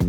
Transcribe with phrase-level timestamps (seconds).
[0.00, 0.06] Hey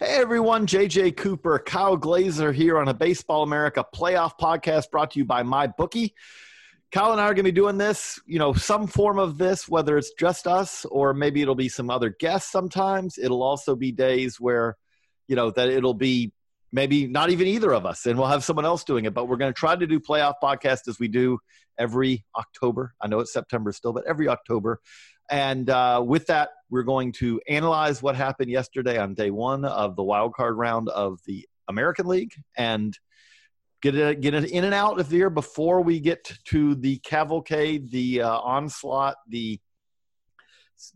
[0.00, 5.24] everyone, JJ Cooper, Kyle Glaser here on a Baseball America playoff podcast brought to you
[5.24, 6.14] by MyBookie.
[6.90, 9.68] Kyle and I are going to be doing this, you know, some form of this,
[9.68, 13.18] whether it's just us or maybe it'll be some other guests sometimes.
[13.18, 14.76] It'll also be days where,
[15.28, 16.32] you know, that it'll be
[16.74, 19.14] maybe not even either of us and we'll have someone else doing it.
[19.14, 21.38] But we're going to try to do playoff podcast as we do
[21.78, 22.94] every October.
[23.00, 24.80] I know it's September still, but every October.
[25.30, 29.94] And uh, with that, we're going to analyze what happened yesterday on day one of
[29.94, 32.98] the wild card round of the American League and
[33.80, 37.90] get it get it in and out of here before we get to the cavalcade,
[37.92, 39.60] the uh, onslaught, the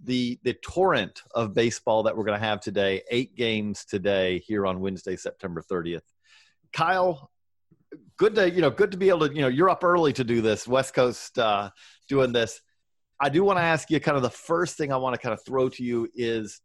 [0.03, 3.03] the the torrent of baseball that we're going to have today.
[3.11, 6.03] Eight games today here on Wednesday, September 30th.
[6.73, 7.31] Kyle,
[8.17, 10.25] good to you know good to be able to you know you're up early to
[10.25, 11.71] do this West Coast uh,
[12.09, 12.61] doing this.
[13.21, 15.33] I do want to ask you kind of the first thing I want to kind
[15.33, 16.61] of throw to you is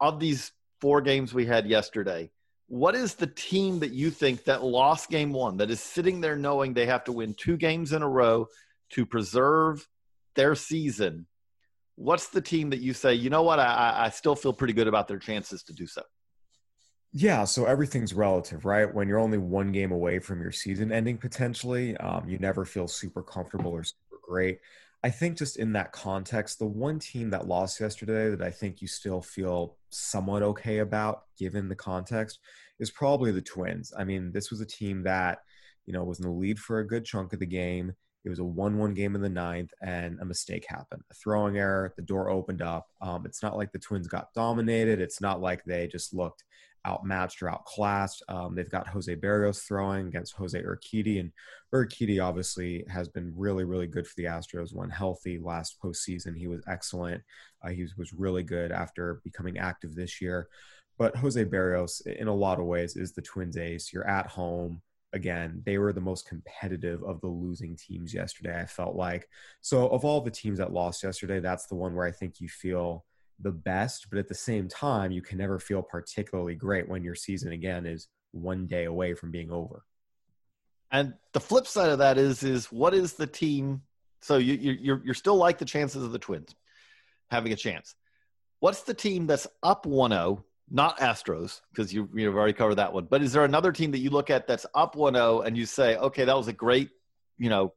[0.00, 2.30] of these four games we had yesterday,
[2.68, 6.36] what is the team that you think that lost game one that is sitting there
[6.36, 8.48] knowing they have to win two games in a row
[8.90, 9.86] to preserve
[10.34, 11.26] their season?
[11.96, 14.86] What's the team that you say, you know what, I, I still feel pretty good
[14.86, 16.02] about their chances to do so?
[17.12, 18.92] Yeah, so everything's relative, right?
[18.92, 22.86] When you're only one game away from your season ending potentially, um, you never feel
[22.86, 24.58] super comfortable or super great.
[25.02, 28.82] I think just in that context, the one team that lost yesterday that I think
[28.82, 32.40] you still feel somewhat okay about, given the context,
[32.78, 33.92] is probably the Twins.
[33.96, 35.38] I mean, this was a team that,
[35.86, 37.94] you know, was in the lead for a good chunk of the game.
[38.26, 41.02] It was a 1 1 game in the ninth, and a mistake happened.
[41.10, 42.88] A throwing error, the door opened up.
[43.00, 45.00] Um, it's not like the Twins got dominated.
[45.00, 46.42] It's not like they just looked
[46.84, 48.24] outmatched or outclassed.
[48.28, 51.30] Um, they've got Jose Berrios throwing against Jose Urquidy, and
[51.72, 56.36] Urquidy obviously has been really, really good for the Astros when healthy last postseason.
[56.36, 57.22] He was excellent.
[57.62, 60.48] Uh, he was, was really good after becoming active this year.
[60.98, 63.92] But Jose Berrios, in a lot of ways, is the Twins ace.
[63.92, 64.80] You're at home.
[65.16, 69.28] Again, they were the most competitive of the losing teams yesterday, I felt like.
[69.60, 72.48] So, of all the teams that lost yesterday, that's the one where I think you
[72.48, 73.04] feel–
[73.40, 77.14] the best, but at the same time, you can never feel particularly great when your
[77.14, 79.84] season again is one day away from being over.
[80.90, 83.82] And the flip side of that is, is what is the team?
[84.22, 86.54] So you, you're you're still like the chances of the Twins
[87.30, 87.94] having a chance.
[88.60, 90.42] What's the team that's up 1-0?
[90.70, 93.06] Not Astros, because you, you've already covered that one.
[93.08, 95.96] But is there another team that you look at that's up 1-0 and you say,
[95.96, 96.90] okay, that was a great,
[97.38, 97.72] you know,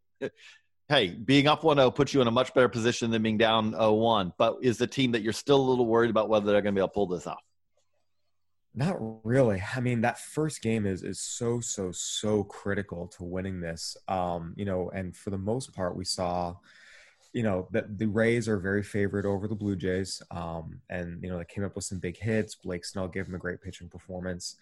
[0.89, 4.33] hey, being up 1-0 puts you in a much better position than being down 0-1.
[4.38, 6.79] But is the team that you're still a little worried about whether they're going to
[6.79, 7.44] be able to pull this off?
[8.75, 9.61] Not really.
[9.75, 13.97] I mean, that first game is is so so so critical to winning this.
[14.07, 16.56] Um, you know, and for the most part, we saw,
[17.34, 20.22] you know, that the Rays are very favored over the Blue Jays.
[20.31, 22.56] Um, and you know, they came up with some big hits.
[22.56, 24.56] Blake Snell gave them a great pitching performance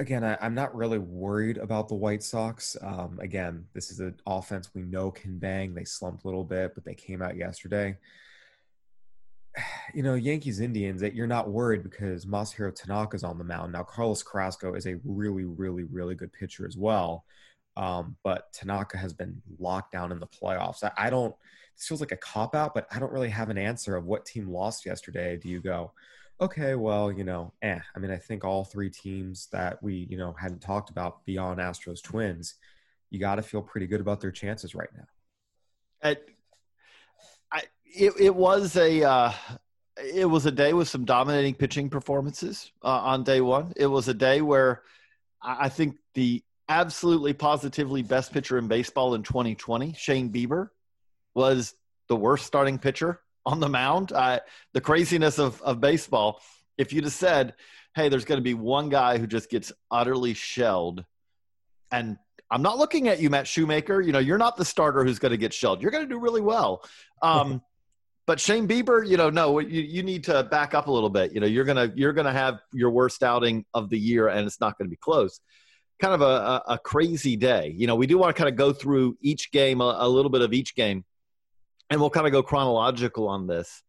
[0.00, 2.76] again, I, am not really worried about the White Sox.
[2.80, 5.74] Um, again, this is an offense we know can bang.
[5.74, 7.96] They slumped a little bit, but they came out yesterday.
[9.92, 13.72] You know, Yankees Indians, that you're not worried because Masahiro Tanaka's on the mound.
[13.72, 17.24] Now, Carlos Carrasco is a really, really, really good pitcher as well.
[17.76, 20.84] Um, but Tanaka has been locked down in the playoffs.
[20.84, 21.34] I, I don't,
[21.86, 24.48] feels like a cop out, but I don't really have an answer of what team
[24.48, 25.36] lost yesterday.
[25.36, 25.92] Do you go,
[26.40, 27.78] okay, well, you know, eh.
[27.94, 31.60] I mean, I think all three teams that we, you know, hadn't talked about beyond
[31.60, 32.54] Astros Twins,
[33.10, 36.10] you got to feel pretty good about their chances right now.
[36.10, 36.28] It,
[37.52, 39.32] I, it, it was a, uh,
[39.96, 43.72] it was a day with some dominating pitching performances uh, on day one.
[43.76, 44.82] It was a day where
[45.42, 50.68] I I think the absolutely positively best pitcher in baseball in 2020, Shane Bieber,
[51.34, 51.74] was
[52.08, 54.12] the worst starting pitcher on the mound.
[54.12, 54.40] Uh,
[54.72, 56.40] the craziness of, of baseball,
[56.76, 57.54] if you'd have said,
[57.94, 61.04] hey, there's going to be one guy who just gets utterly shelled,
[61.92, 62.16] and
[62.50, 64.00] I'm not looking at you, Matt Shoemaker.
[64.00, 65.82] You know, you're not the starter who's going to get shelled.
[65.82, 66.84] You're going to do really well.
[67.22, 67.62] Um,
[68.26, 71.32] but Shane Bieber, you know, no, you, you need to back up a little bit.
[71.32, 74.60] You know, you're gonna you're gonna have your worst outing of the year, and it's
[74.60, 75.40] not going to be close.
[76.00, 77.74] Kind of a, a, a crazy day.
[77.76, 80.30] You know, we do want to kind of go through each game, a, a little
[80.30, 81.04] bit of each game,
[81.90, 83.82] and we'll kind of go chronological on this.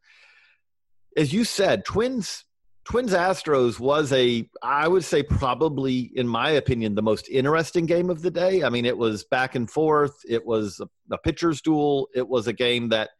[1.16, 2.46] As you said, Twins
[2.84, 8.10] Twins Astros was a I would say probably in my opinion the most interesting game
[8.10, 8.64] of the day.
[8.64, 10.16] I mean, it was back and forth.
[10.28, 12.10] It was a, a pitcher's duel.
[12.16, 13.12] It was a game that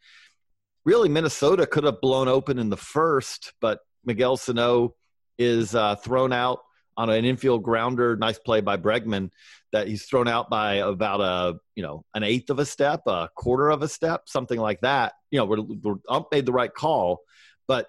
[0.84, 4.96] really Minnesota could have blown open in the first, but Miguel Sano
[5.38, 6.60] is uh, thrown out
[6.98, 8.16] on an infield grounder.
[8.16, 9.30] Nice play by Bregman
[9.72, 13.30] that he's thrown out by about a you know an eighth of a step, a
[13.36, 15.14] quarter of a step, something like that.
[15.32, 17.22] You know, we're, we're ump made the right call,
[17.68, 17.88] but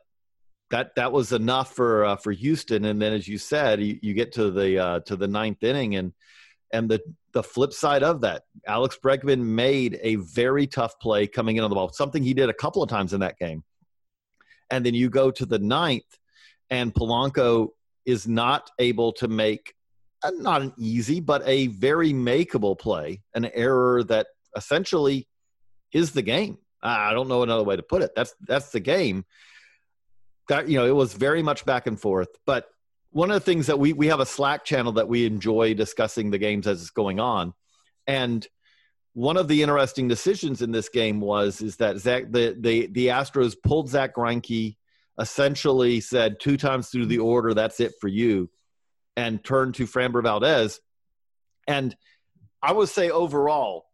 [0.71, 2.85] that that was enough for uh, for Houston.
[2.85, 5.97] And then, as you said, you, you get to the uh, to the ninth inning,
[5.97, 6.13] and
[6.73, 7.01] and the
[7.33, 11.71] the flip side of that, Alex Bregman made a very tough play coming in on
[11.71, 13.65] the ball, something he did a couple of times in that game.
[14.71, 16.19] And then you go to the ninth,
[16.71, 17.69] and Polanco
[18.05, 19.75] is not able to make
[20.25, 25.27] uh, not an easy, but a very makeable play, an error that essentially
[25.93, 26.59] is the game.
[26.83, 28.13] I don't know another way to put it.
[28.15, 29.25] That's that's the game.
[30.49, 32.29] That you know, it was very much back and forth.
[32.45, 32.69] But
[33.11, 36.31] one of the things that we we have a Slack channel that we enjoy discussing
[36.31, 37.55] the games as it's going on,
[38.07, 38.47] and
[39.15, 43.09] one of the interesting decisions in this game was is that Zach the the the
[43.09, 44.77] Astros pulled Zach Greinke,
[45.19, 48.51] essentially said two times through the order, that's it for you,
[49.17, 50.81] and turned to Framber Valdez,
[51.67, 51.95] and
[52.63, 53.87] I would say overall,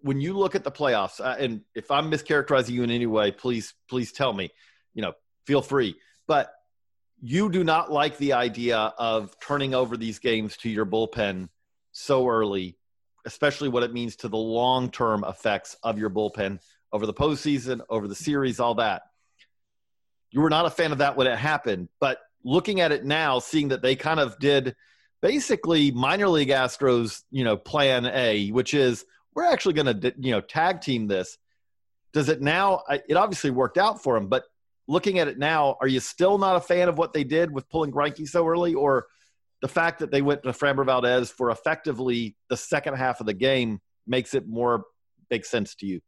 [0.00, 3.32] when you look at the playoffs, uh, and if I'm mischaracterizing you in any way,
[3.32, 4.50] please please tell me,
[4.94, 5.14] you know,
[5.46, 5.96] feel free,
[6.26, 6.52] but
[7.20, 11.48] you do not like the idea of turning over these games to your bullpen
[11.92, 12.76] so early,
[13.24, 16.60] especially what it means to the long term effects of your bullpen
[16.92, 19.02] over the postseason, over the series, all that.
[20.36, 23.38] You were not a fan of that when it happened, but looking at it now,
[23.38, 24.76] seeing that they kind of did
[25.22, 30.32] basically minor league Astros, you know, plan A, which is we're actually going to, you
[30.32, 31.38] know, tag team this.
[32.12, 32.82] Does it now?
[33.08, 34.44] It obviously worked out for them, but
[34.86, 37.70] looking at it now, are you still not a fan of what they did with
[37.70, 39.06] pulling Greinke so early, or
[39.62, 43.32] the fact that they went to Framber Valdez for effectively the second half of the
[43.32, 44.84] game makes it more
[45.30, 46.02] makes sense to you?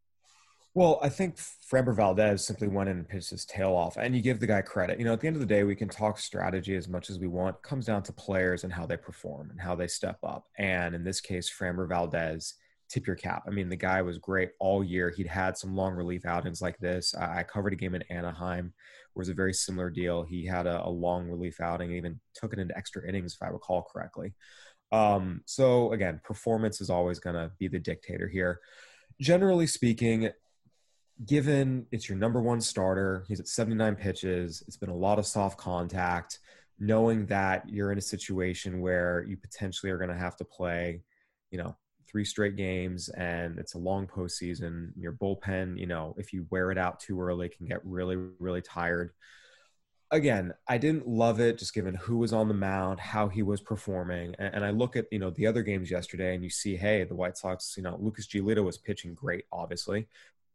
[0.78, 4.22] Well, I think Framber Valdez simply went in and pitched his tail off, and you
[4.22, 5.00] give the guy credit.
[5.00, 7.19] You know, at the end of the day, we can talk strategy as much as
[7.19, 7.56] we want.
[7.56, 10.46] It comes down to players and how they perform and how they step up.
[10.56, 12.54] And in this case, Framber Valdez–
[12.88, 13.42] tip your cap.
[13.46, 15.10] I mean, the guy was great all year.
[15.10, 17.14] He'd had some long relief outings like this.
[17.14, 18.72] I, covered a game in Anaheim
[19.12, 20.22] where it was a very similar deal.
[20.22, 23.50] He had a, a long relief outing, even took it into extra innings, if I
[23.50, 24.32] recall correctly.
[24.90, 28.60] Um, so again, performance is always going to be the dictator here.
[29.20, 30.30] Generally speaking,
[31.25, 34.62] given it's your number one starter, he's at 79 pitches.
[34.67, 36.38] It's been a lot of soft contact.
[36.81, 41.02] Knowing that you're in a situation where you potentially are going to have to play,
[41.50, 41.76] you know,
[42.09, 44.92] three straight games and it's a long postseason.
[44.97, 48.62] Your bullpen, you know, if you wear it out too early, can get really, really
[48.62, 49.12] tired.
[50.12, 53.61] Again, I didn't love it just given who was on the mound, how he was
[53.61, 54.37] performing.
[54.38, 57.02] And, and I look at, you know, the other games yesterday and you see, hey,
[57.02, 60.07] the White Sox, you know, Lucas Giolito was pitching great, obviously.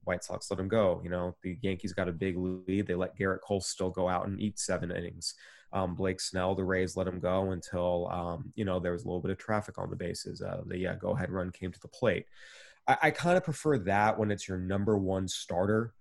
[0.04, 1.02] White Sox let him go.
[1.04, 2.88] You know, the Yankees got a big lead.
[2.88, 5.36] They let Gerrit Cole still go out and eat seven innings
[5.74, 9.08] um, Blake Snell, the Rays let him go until um, you know there was a
[9.08, 10.42] little bit of traffic on the bases.
[10.42, 12.28] Uh, the yeah, go ahead run came to the plate.
[12.88, 15.94] I, I kind of prefer that when it's your number one starter.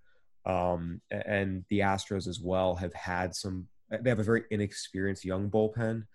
[0.45, 3.67] Um, and the Astros as well have had some.
[3.89, 6.05] They have a very inexperienced young bullpen.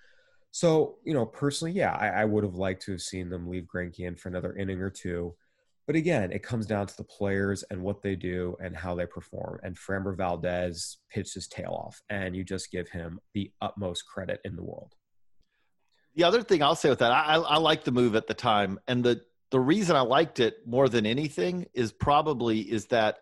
[0.52, 3.64] So you know, personally, yeah, I, I would have liked to have seen them leave
[3.64, 5.34] Greinke in for another inning or two.
[5.88, 9.06] But again, it comes down to the players and what they do and how they
[9.06, 9.58] perform.
[9.62, 14.42] And Framber Valdez pitched his tail off, and you just give him the utmost credit
[14.44, 14.94] in the world.
[16.14, 18.78] The other thing I'll say with that, I, I like the move at the time,
[18.86, 23.20] and the the reason I liked it more than anything is probably is that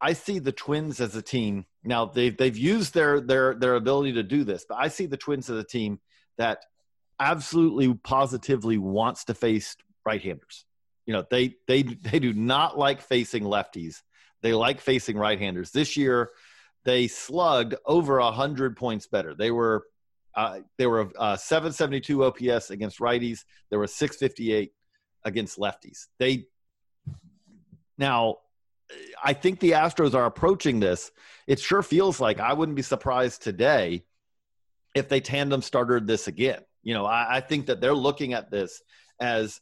[0.00, 1.66] I see the Twins as a team.
[1.84, 5.18] Now they've they've used their their their ability to do this, but I see the
[5.18, 6.00] Twins as a team
[6.38, 6.64] that
[7.18, 9.76] absolutely positively wants to face
[10.06, 10.64] right-handers
[11.06, 14.02] you know they they they do not like facing lefties
[14.42, 16.30] they like facing right-handers this year
[16.84, 19.84] they slugged over hundred points better they were
[20.36, 23.40] Uh, they were uh, 772 OPS against righties.
[23.68, 24.70] There were 658
[25.24, 26.06] against lefties.
[26.20, 26.46] They
[27.98, 28.36] now,
[29.22, 31.10] I think the Astros are approaching this.
[31.46, 34.04] It sure feels like I wouldn't be surprised today
[34.94, 36.62] if they tandem started this again.
[36.82, 38.80] You know, I, I think that they're looking at this
[39.18, 39.60] as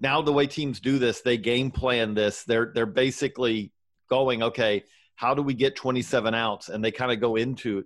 [0.00, 2.44] now the way teams do this, they game plan this.
[2.44, 3.72] They're they're basically
[4.08, 4.84] going, okay,
[5.16, 6.68] how do we get 27 outs?
[6.68, 7.84] And they kind of go into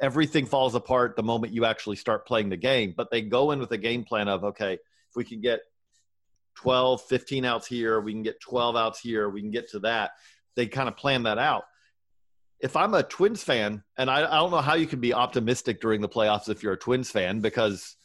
[0.00, 2.94] everything falls apart the moment you actually start playing the game.
[2.96, 5.60] But they go in with a game plan of, okay, if we can get
[6.56, 10.12] 12, 15 outs here, we can get 12 outs here, we can get to that.
[10.56, 11.64] They kind of plan that out.
[12.58, 15.80] If I'm a Twins fan, and I, I don't know how you can be optimistic
[15.80, 17.96] during the playoffs if you're a Twins fan, because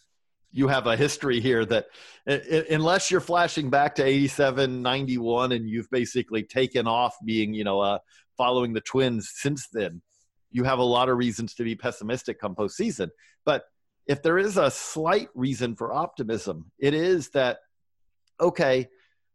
[0.52, 1.88] you have a history here that
[2.25, 7.82] unless you're flashing back to 87 91 and you've basically taken off being you know
[7.82, 8.00] uh,
[8.38, 10.02] following the twins since then
[10.52, 13.10] you have a lot of reasons to be pessimistic come postseason.
[13.44, 13.66] But
[14.08, 17.60] if there is a slight reason for optimism it is that
[18.40, 18.88] okay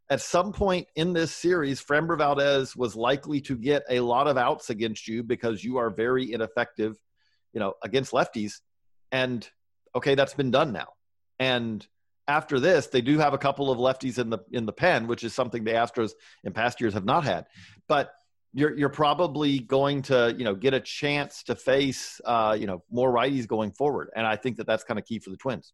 [0.08, 4.36] at some point in this series framber valdez was likely to get a lot of
[4.36, 6.96] outs against you because you are very ineffective
[7.52, 8.60] you know against lefties.
[9.12, 9.46] And
[9.94, 10.88] okay that's been done now
[11.40, 11.84] and
[12.28, 15.24] after this, they do have a couple of lefties in the in the pen, which
[15.24, 16.12] is something the Astros
[16.44, 17.46] in past years have not had.
[17.88, 18.12] But
[18.52, 22.84] you're you're probably going to you know get a chance to face uh, you know
[22.90, 25.72] more righties going forward, and I think that that's kind of key for the Twins.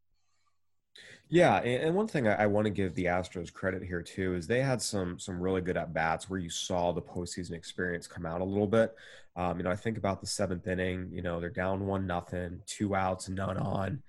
[1.28, 4.62] Yeah, and one thing I want to give the Astros credit here too is they
[4.62, 8.40] had some some really good at bats where you saw the postseason experience come out
[8.40, 8.94] a little bit.
[9.34, 11.10] Um, you know, I think about the seventh inning.
[11.12, 14.02] You know, they're down one nothing, two outs, none on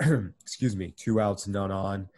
[0.42, 2.08] excuse me, two outs, none on,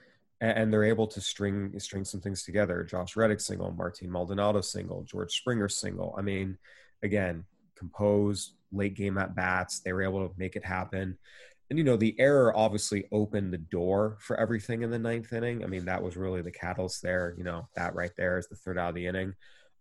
[0.41, 2.85] and they're able to string string some things together.
[2.85, 6.15] Josh Reddick single, Martin Maldonado single, George Springer single.
[6.19, 6.59] I mean,
[7.03, 7.45] again,
[7.77, 9.81] composed late game at bats.
[9.81, 11.17] They were able to make it happen.
[11.69, 15.65] And you know, the error obviously opened the door for everything in the ninth inning.
[15.65, 17.35] I mean, that was really the catalyst there.
[17.37, 19.35] You know, that right there is the third out of the inning.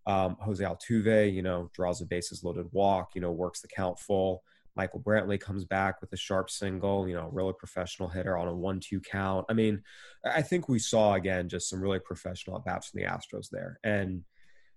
[0.06, 3.14] Um, Jose Altuve, you know, draws a bases loaded walk.
[3.14, 4.42] You know, works the count full.
[4.76, 8.54] Michael Brantley comes back with a sharp single, you know, really professional hitter on a
[8.54, 9.46] one two count.
[9.48, 9.82] I mean,
[10.24, 13.80] I think we saw again just some really professional at bats from the Astros there.
[13.82, 14.22] And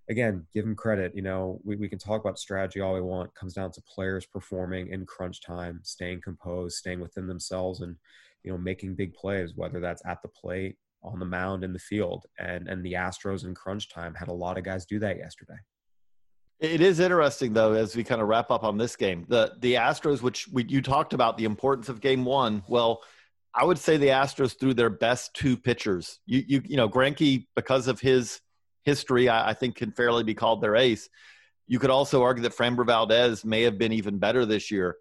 [0.08, 1.12] again, give them credit.
[1.14, 3.28] You know, we, we can talk about strategy all we want.
[3.28, 7.96] It comes down to players performing in crunch time, staying composed, staying within themselves, and
[8.42, 11.78] you know, making big plays, whether that's at the plate, on the mound, in the
[11.78, 12.24] field.
[12.38, 15.58] And and the Astros in crunch time had a lot of guys do that yesterday.
[16.60, 19.24] It is interesting, though, as we kind of wrap up on this game.
[19.28, 22.62] The the Astros, which we, you talked about the importance of Game One.
[22.68, 23.02] Well,
[23.54, 26.20] I would say the Astros threw their best two pitchers.
[26.26, 28.40] You you you know Greinke, because of his
[28.84, 31.08] history, I, I think can fairly be called their ace.
[31.66, 34.96] You could also argue that Framber Valdez may have been even better this year.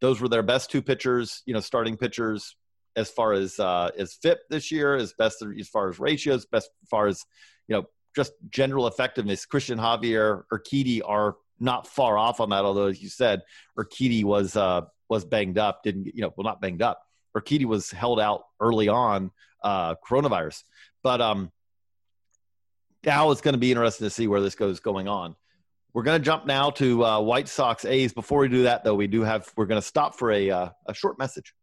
[0.00, 1.42] Those were their best two pitchers.
[1.46, 2.56] You know, starting pitchers
[2.96, 6.70] as far as uh, as fit this year, as best as far as ratios, best
[6.82, 7.24] as far as
[7.68, 12.64] you know just general effectiveness, Christian Javier, or Urquidy are not far off on that.
[12.64, 13.42] Although, as you said,
[13.78, 15.82] Urquidy was uh, was banged up.
[15.82, 16.32] Didn't you know?
[16.36, 17.02] Well, not banged up.
[17.36, 19.30] Urquidy was held out early on
[19.62, 20.62] uh, coronavirus,
[21.02, 21.50] but um,
[23.04, 25.34] now it's going to be interesting to see where this goes going on.
[25.92, 28.12] We're going to jump now to uh, White Sox A's.
[28.12, 30.68] Before we do that, though, we do have we're going to stop for a uh,
[30.86, 31.54] a short message.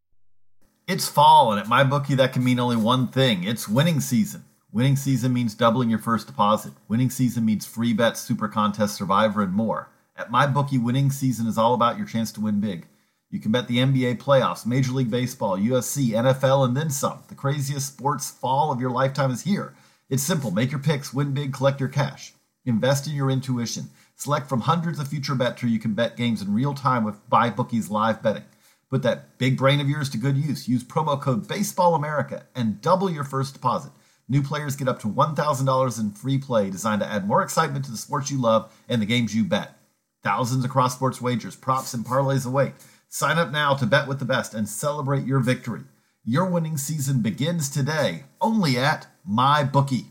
[0.87, 4.45] It's fall, and at MyBookie, that can mean only one thing: it's winning season.
[4.73, 6.71] Winning season means doubling your first deposit.
[6.87, 9.89] Winning season means free bets, super contest, survivor, and more.
[10.15, 12.87] At MyBookie, winning season is all about your chance to win big.
[13.29, 17.19] You can bet the NBA playoffs, Major League Baseball, UFC, NFL, and then some.
[17.27, 19.73] The craziest sports fall of your lifetime is here.
[20.09, 20.51] It's simple.
[20.51, 22.33] Make your picks, win big, collect your cash.
[22.63, 23.89] Invest in your intuition.
[24.15, 27.91] Select from hundreds of future bettors you can bet games in real time with MyBookie's
[27.91, 28.45] live betting.
[28.89, 30.69] Put that big brain of yours to good use.
[30.69, 33.91] Use promo code BASEBALLAMERICA and double your first deposit.
[34.31, 37.91] New players get up to $1,000 in free play designed to add more excitement to
[37.91, 39.77] the sports you love and the games you bet.
[40.23, 42.71] Thousands of cross sports wagers, props, and parlays await.
[43.09, 45.81] Sign up now to bet with the best and celebrate your victory.
[46.23, 50.05] Your winning season begins today only at MyBookie.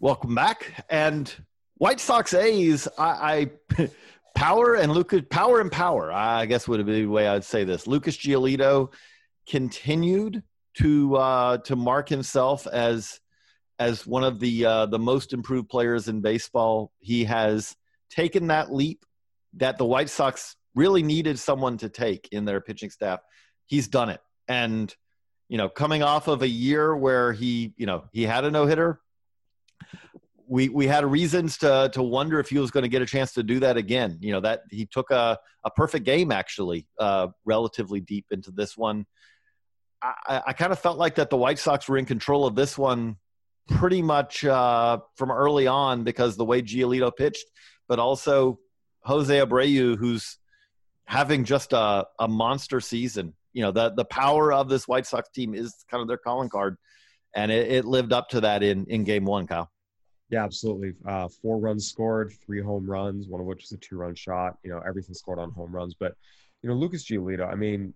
[0.00, 0.84] Welcome back.
[0.90, 1.32] And
[1.76, 3.88] White Sox A's, I, I
[4.34, 7.86] power and Lucas, power and power, I guess would be the way I'd say this.
[7.86, 8.92] Lucas Giolito
[9.46, 10.42] continued
[10.78, 13.20] to uh, to mark himself as
[13.78, 16.92] as one of the uh, the most improved players in baseball.
[17.00, 17.74] He has
[18.10, 19.04] taken that leap
[19.54, 23.20] that the White Sox really needed someone to take in their pitching staff.
[23.66, 24.94] He's done it, and
[25.48, 28.66] you know, coming off of a year where he, you know, he had a no
[28.66, 29.00] hitter.
[30.46, 33.32] we we had reasons to to wonder if he was going to get a chance
[33.32, 34.18] to do that again.
[34.20, 38.76] You know that he took a a perfect game actually, uh, relatively deep into this
[38.76, 39.06] one.
[40.02, 42.76] I, I kind of felt like that the White Sox were in control of this
[42.76, 43.16] one
[43.68, 47.46] pretty much uh, from early on because the way Giolito pitched,
[47.88, 48.58] but also
[49.04, 50.38] Jose Abreu, who's
[51.04, 53.34] having just a, a monster season.
[53.52, 56.48] You know, the the power of this White Sox team is kind of their calling
[56.48, 56.76] card,
[57.34, 59.70] and it, it lived up to that in in Game One, Kyle.
[60.30, 60.94] Yeah, absolutely.
[61.06, 64.56] Uh, four runs scored, three home runs, one of which was a two-run shot.
[64.64, 65.94] You know, everything scored on home runs.
[65.94, 66.14] But
[66.62, 67.92] you know, Lucas Giolito, I mean,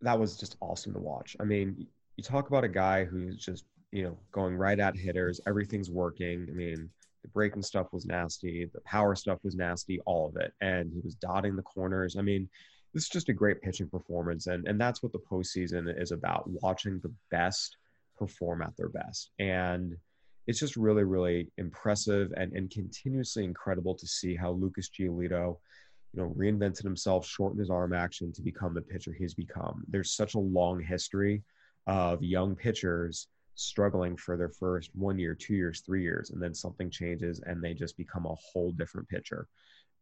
[0.00, 1.36] that was just awesome to watch.
[1.38, 1.86] I mean,
[2.16, 3.66] you talk about a guy who's just
[3.96, 5.40] you know going right at hitters.
[5.46, 6.46] Everything's working.
[6.50, 6.90] I mean,
[7.22, 8.68] the breaking stuff was nasty.
[8.74, 10.00] The power stuff was nasty.
[10.04, 12.16] All of it, and he was dotting the corners.
[12.18, 12.46] I mean,
[12.92, 16.44] this is just a great pitching performance, and and that's what the postseason is about:
[16.46, 17.78] watching the best
[18.18, 19.30] perform at their best.
[19.38, 19.96] And
[20.46, 25.58] it's just really, really impressive and, and continuously incredible to see how Lucas Giolito,
[26.12, 29.84] you know, reinvented himself, shortened his arm action to become the pitcher he's become.
[29.88, 31.42] There's such a long history
[31.86, 36.54] of young pitchers struggling for their first one year, two years, three years, and then
[36.54, 39.48] something changes and they just become a whole different pitcher.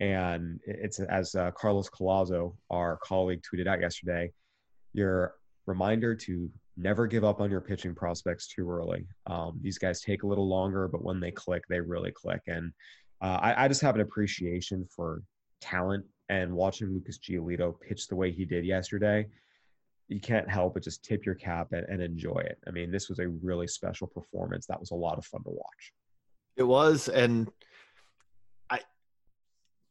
[0.00, 4.32] And it's as uh, Carlos Collazo, our colleague, tweeted out yesterday,
[4.92, 5.34] your
[5.66, 9.06] reminder to never give up on your pitching prospects too early.
[9.26, 12.42] Um, these guys take a little longer, but when they click, they really click.
[12.48, 12.72] And
[13.22, 15.22] uh, I, I, just have an appreciation for
[15.60, 19.26] talent and watching Lucas Giolito pitch the way he did yesterday.
[20.08, 22.58] You can't help but just tip your cap and, and enjoy it.
[22.66, 24.66] I mean, this was a really special performance.
[24.66, 25.92] That was a lot of fun to watch.
[26.56, 27.50] It was, and
[28.70, 28.80] I,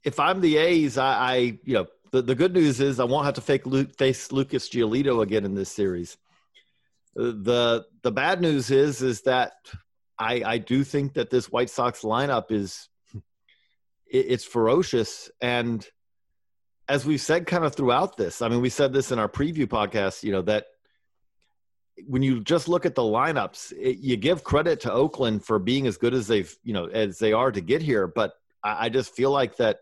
[0.04, 3.26] if I'm the A's, I, I you know, the, the good news is I won't
[3.26, 6.18] have to fake Luke, face Lucas Giolito again in this series
[7.18, 9.54] uh, the the bad news is is that
[10.18, 13.22] I I do think that this White Sox lineup is it,
[14.30, 15.86] it's ferocious and
[16.90, 19.66] as we've said kind of throughout this I mean we said this in our preview
[19.66, 20.66] podcast you know that
[22.08, 25.88] when you just look at the lineups it, you give credit to Oakland for being
[25.88, 28.90] as good as they've you know as they are to get here but I, I
[28.90, 29.80] just feel like that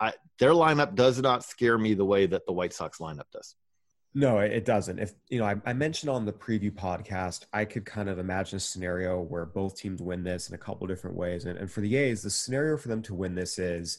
[0.00, 3.54] I, their lineup does not scare me the way that the White Sox lineup does.
[4.16, 5.00] No, it doesn't.
[5.00, 8.58] If you know, I, I, mentioned on the preview podcast, I could kind of imagine
[8.58, 11.46] a scenario where both teams win this in a couple different ways.
[11.46, 13.98] And, and for the A's, the scenario for them to win this is,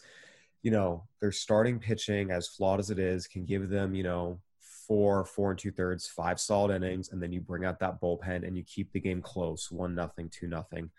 [0.66, 4.40] you know, their starting pitching, as flawed as it is, can give them, you know,
[4.88, 8.44] four, four and two thirds, five solid innings, and then you bring out that bullpen
[8.44, 10.90] and you keep the game close, one nothing, two nothing.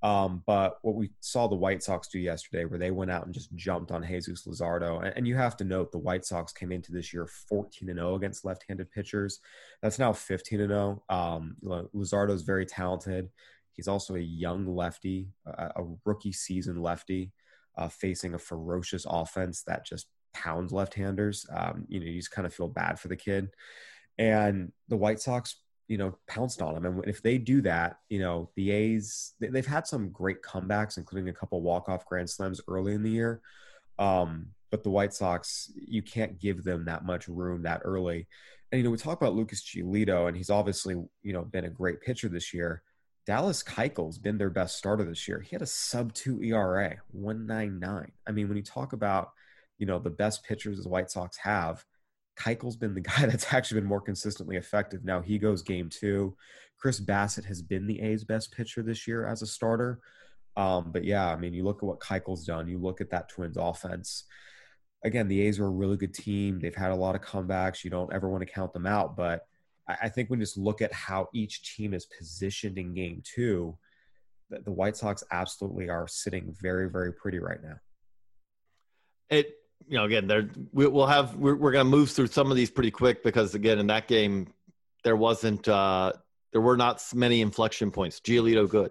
[0.00, 3.34] Um, but what we saw the White Sox do yesterday, where they went out and
[3.34, 6.70] just jumped on Jesus Luzardo, and, and you have to note the White Sox came
[6.70, 9.40] into this year 14 and 0 against left-handed pitchers.
[9.82, 11.02] That's now 15 and 0.
[11.08, 13.28] Um, Luzardo is very talented.
[13.72, 17.32] He's also a young lefty, a, a rookie season lefty,
[17.76, 21.46] uh, facing a ferocious offense that just pounds left-handers.
[21.54, 23.50] Um, you know, you just kind of feel bad for the kid.
[24.18, 25.56] And the White Sox
[25.88, 26.84] you know, pounced on them.
[26.84, 31.28] And if they do that, you know, the A's, they've had some great comebacks, including
[31.28, 33.40] a couple walk-off grand slams early in the year.
[33.98, 38.26] Um, but the White Sox, you can't give them that much room that early.
[38.72, 41.70] And, you know, we talk about Lucas Giolito, and he's obviously, you know, been a
[41.70, 42.82] great pitcher this year.
[43.26, 45.40] Dallas Keuchel's been their best starter this year.
[45.40, 48.12] He had a sub two ERA, 199.
[48.26, 49.30] I mean, when you talk about,
[49.78, 51.84] you know, the best pitchers the White Sox have–
[52.36, 55.04] Keuchel's been the guy that's actually been more consistently effective.
[55.04, 56.36] Now he goes game two.
[56.78, 59.98] Chris Bassitt has been the A's best pitcher this year as a starter.
[60.56, 62.68] Um, but yeah, I mean, you look at what Keuchel's done.
[62.68, 64.24] You look at that Twins offense.
[65.04, 66.58] Again, the A's are a really good team.
[66.58, 67.84] They've had a lot of comebacks.
[67.84, 69.16] You don't ever want to count them out.
[69.16, 69.46] But
[69.88, 73.76] I think when you just look at how each team is positioned in game two,
[74.50, 77.76] the, the White Sox absolutely are sitting very, very pretty right now.
[79.30, 79.54] It
[79.88, 82.56] you know, again, there we, will have we're, we're going to move through some of
[82.56, 84.48] these pretty quick because again, in that game,
[85.04, 86.12] there wasn't uh,
[86.52, 88.20] there were not many inflection points.
[88.20, 88.90] Giolito good.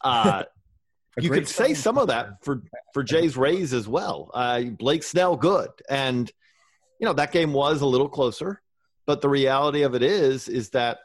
[0.00, 0.44] Uh,
[1.18, 2.62] you could say some of that for
[2.94, 4.30] for Jay's Rays as well.
[4.32, 6.30] Uh, Blake Snell good, and
[6.98, 8.62] you know that game was a little closer.
[9.06, 10.98] But the reality of it is, is that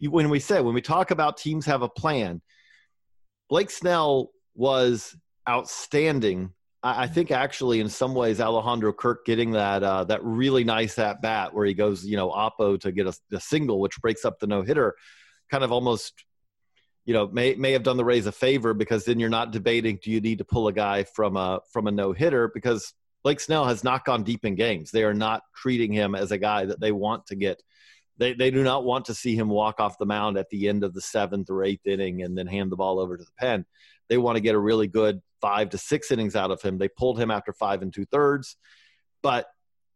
[0.00, 2.40] when we say when we talk about teams have a plan,
[3.48, 5.14] Blake Snell was
[5.48, 6.52] outstanding.
[6.82, 11.20] I, think actually in some ways Alejandro Kirk getting that uh, that really nice at
[11.20, 14.38] bat where he goes you know oppo to get a, a single which breaks up
[14.38, 14.94] the no hitter,
[15.50, 16.24] kind of almost
[17.04, 19.98] you know may may have done the Rays a favor because then you're not debating
[20.02, 23.40] do you need to pull a guy from a from a no hitter because Blake
[23.40, 24.90] Snell has not gone deep in games.
[24.90, 27.62] They are not treating him as a guy that they want to get
[28.18, 30.84] They they do not want to see him walk off the mound at the end
[30.84, 33.66] of the seventh or eighth inning and then hand the ball over to the pen.
[34.08, 36.78] They want to get a really good five to six innings out of him.
[36.78, 38.56] They pulled him after five and two thirds,
[39.22, 39.46] but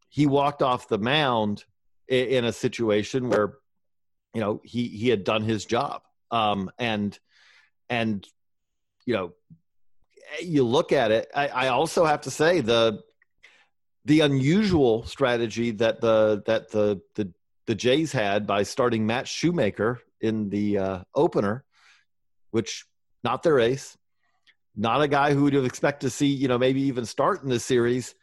[0.08, 1.64] he walked off the mound
[2.08, 3.54] in a situation where
[4.34, 7.18] you know he he had done his job um, and
[7.88, 8.26] and
[9.06, 9.32] you know
[10.42, 13.02] you look at it I, I, also have to say the
[14.04, 17.32] the unusual strategy that the that the the
[17.66, 21.64] the Jays had by starting Matt Shoemaker in the uh, opener,
[22.50, 22.86] which
[23.22, 23.96] not their ace,
[24.76, 27.48] not a guy who would have expected to see you know maybe even start in
[27.48, 28.14] this series.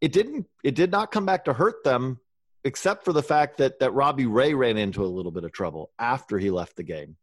[0.00, 0.46] It didn't.
[0.64, 2.20] It did not come back to hurt them
[2.64, 5.90] except for the fact that that Robbie Ray ran into a little bit of trouble
[5.98, 7.16] after he left the game.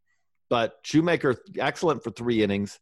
[0.49, 2.79] But Shoemaker, excellent for three innings.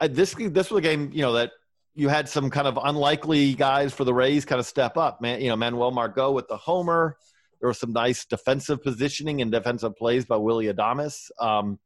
[0.00, 1.50] Uh, this this was a game, you know, that
[1.98, 5.20] you had some kind of unlikely guys for the Rays kind of step up.
[5.20, 7.16] Man, you know, Manuel Margot with the homer.
[7.60, 11.28] There was some nice defensive positioning and defensive plays by Willy Adames.
[11.40, 11.80] Um,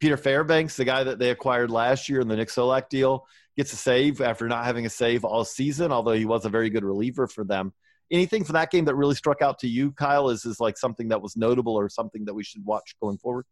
[0.00, 3.26] Peter Fairbanks, the guy that they acquired last year in the Nick Solak deal,
[3.58, 6.70] gets a save after not having a save all season, although he was a very
[6.70, 7.74] good reliever for them
[8.10, 10.30] anything for that game that really struck out to you, Kyle?
[10.30, 13.46] Is is like something that was notable or something that we should watch going forward?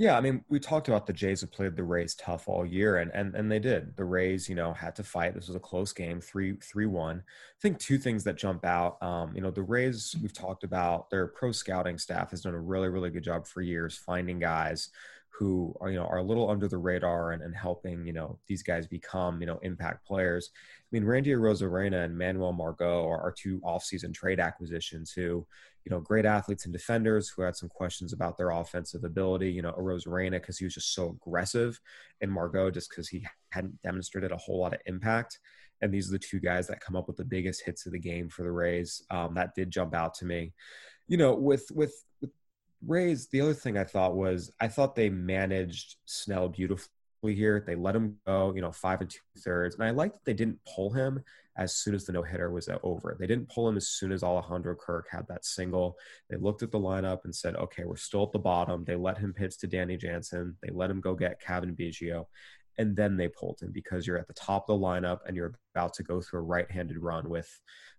[0.00, 2.98] Yeah, I mean, we talked about the Jays have played the Rays tough all year,
[2.98, 3.96] and and and they did.
[3.96, 5.34] The Rays, you know, had to fight.
[5.34, 7.18] This was a close game, three three one.
[7.26, 9.02] I think two things that jump out.
[9.02, 12.60] Um, you know, the Rays we've talked about their pro scouting staff has done a
[12.60, 14.90] really really good job for years finding guys
[15.38, 18.38] who are you know are a little under the radar and, and helping you know
[18.48, 20.50] these guys become you know impact players.
[20.54, 25.46] I mean, Randy Arozarena and Manuel Margot are, are two offseason trade acquisitions who,
[25.84, 29.50] you know, great athletes and defenders who had some questions about their offensive ability.
[29.52, 31.78] You know, Arozarena because he was just so aggressive,
[32.20, 35.38] and Margot just because he hadn't demonstrated a whole lot of impact.
[35.80, 37.98] And these are the two guys that come up with the biggest hits of the
[38.00, 39.02] game for the Rays.
[39.10, 40.52] Um, that did jump out to me.
[41.06, 42.30] You know, with with with
[42.86, 46.88] Rays, the other thing I thought was I thought they managed Snell beautifully
[47.22, 47.62] here.
[47.66, 49.74] They let him go, you know, five and two thirds.
[49.74, 51.22] And I like that they didn't pull him
[51.56, 53.16] as soon as the no hitter was over.
[53.18, 55.96] They didn't pull him as soon as Alejandro Kirk had that single.
[56.30, 58.84] They looked at the lineup and said, okay, we're still at the bottom.
[58.84, 60.56] They let him pitch to Danny Jansen.
[60.62, 62.26] They let him go get Cavan Biggio.
[62.78, 65.54] And then they pulled him because you're at the top of the lineup and you're
[65.74, 67.48] about to go through a right-handed run with,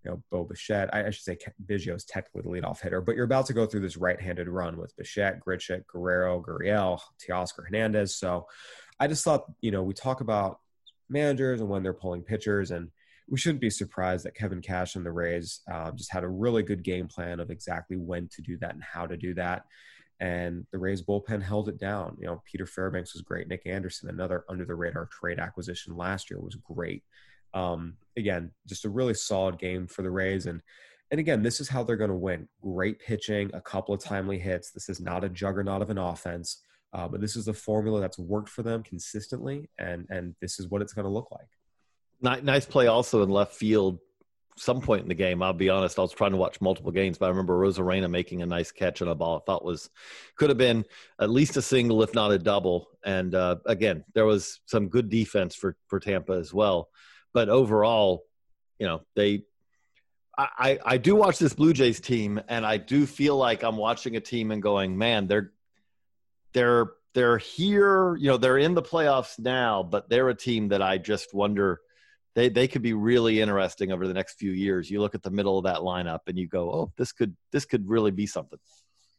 [0.02, 0.92] you know, Bo Bichette.
[0.94, 3.66] I, I should say Biggio is technically the leadoff hitter, but you're about to go
[3.66, 8.16] through this right-handed run with Bichette, Grichuk, Guerrero, Gurriel, Teoscar Hernandez.
[8.16, 8.46] So
[8.98, 10.60] I just thought, you know, we talk about
[11.10, 12.88] managers and when they're pulling pitchers, and
[13.28, 16.62] we shouldn't be surprised that Kevin Cash and the Rays um, just had a really
[16.62, 19.64] good game plan of exactly when to do that and how to do that.
[20.20, 22.16] And the Rays bullpen held it down.
[22.20, 23.48] You know, Peter Fairbanks was great.
[23.48, 27.02] Nick Anderson, another under the radar trade acquisition last year, was great.
[27.54, 30.46] Um, again, just a really solid game for the Rays.
[30.46, 30.60] And
[31.10, 32.48] and again, this is how they're going to win.
[32.62, 34.70] Great pitching, a couple of timely hits.
[34.70, 36.62] This is not a juggernaut of an offense.
[36.92, 40.68] Uh, but this is the formula that's worked for them consistently, and and this is
[40.68, 42.42] what it's going to look like.
[42.44, 43.98] Nice play also in left field.
[44.60, 47.16] Some point in the game, I'll be honest, I was trying to watch multiple games,
[47.16, 49.88] but I remember Arozarena making a nice catch on a ball I thought was
[50.36, 50.84] could have been
[51.18, 52.90] at least a single, if not a double.
[53.02, 56.90] And uh, again, there was some good defense for for Tampa as well.
[57.32, 58.24] But overall,
[58.78, 59.44] you know, they
[60.36, 64.16] I, I do watch this Blue Jays team, and I do feel like I'm watching
[64.16, 65.52] a team and going, man, they're
[66.52, 70.82] they're they're here, you know, they're in the playoffs now, but they're a team that
[70.82, 71.80] I just wonder
[72.34, 74.90] they they could be really interesting over the next few years.
[74.90, 77.64] You look at the middle of that lineup and you go, "Oh, this could this
[77.64, 78.58] could really be something."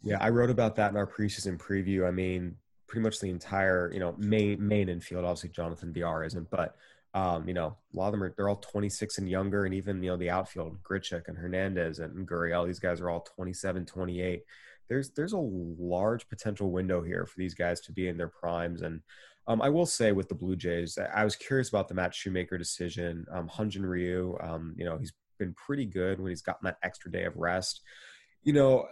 [0.04, 2.08] Yeah, I wrote about that in our preseason preview.
[2.08, 2.56] I mean,
[2.88, 5.26] pretty much the entire, you know, main main infield.
[5.26, 6.76] Obviously, Jonathan Villar isn't, but
[7.14, 10.02] um, you know, a lot of them are they're all 26 and younger, and even
[10.02, 14.44] you know the outfield, Grichuk and Hernandez and Gurriel, these guys are all 27, 28
[14.92, 18.82] there's there's a large potential window here for these guys to be in their primes.
[18.82, 19.00] And
[19.48, 22.58] um, I will say with the Blue Jays, I was curious about the Matt Shoemaker
[22.58, 23.26] decision.
[23.32, 27.12] Um, Hyun-Jin Ryu, um, you know, he's been pretty good when he's gotten that extra
[27.12, 27.82] day of rest.
[28.44, 28.86] You know,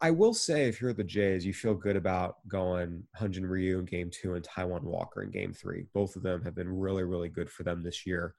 [0.00, 3.84] I will say if you're the Jays, you feel good about going Hyun-Jin Ryu in
[3.84, 5.86] game two and Taijuan Walker in game three.
[5.94, 8.34] Both of them have been really, really good for them this year.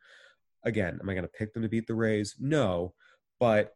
[0.65, 2.35] Again, am I going to pick them to beat the Rays?
[2.39, 2.93] No.
[3.39, 3.73] But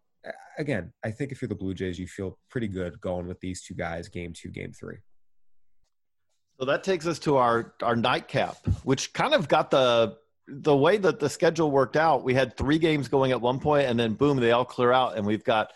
[0.57, 3.63] again, I think if you're the Blue Jays, you feel pretty good going with these
[3.63, 4.97] two guys, game two, game three.
[6.61, 10.97] So that takes us to our our nightcap, which kind of got the the way
[10.97, 12.23] that the schedule worked out.
[12.23, 15.17] We had three games going at one point, and then boom, they all clear out,
[15.17, 15.73] and we've got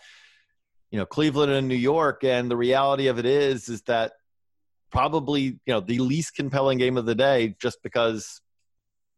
[0.92, 2.22] you know Cleveland and New York.
[2.22, 4.12] And the reality of it is, is that
[4.92, 8.40] probably you know the least compelling game of the day, just because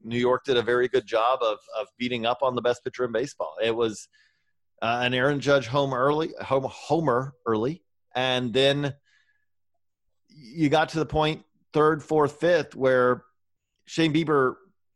[0.03, 3.05] New York did a very good job of of beating up on the best pitcher
[3.05, 3.57] in baseball.
[3.63, 4.09] It was
[4.81, 7.83] uh, and Aaron Judge home early, home, homer early,
[8.15, 8.95] and then
[10.31, 11.45] you got to the point
[11.79, 13.23] third, fourth, fifth where
[13.87, 14.55] Shane Bieber.